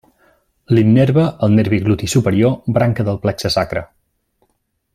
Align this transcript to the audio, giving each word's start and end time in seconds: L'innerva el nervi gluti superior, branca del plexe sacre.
L'innerva 0.75 1.25
el 1.47 1.53
nervi 1.59 1.79
gluti 1.83 2.09
superior, 2.13 2.57
branca 2.79 3.07
del 3.11 3.21
plexe 3.27 3.53
sacre. 3.59 3.85